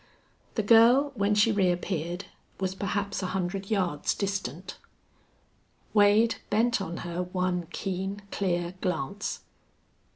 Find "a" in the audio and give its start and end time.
3.21-3.27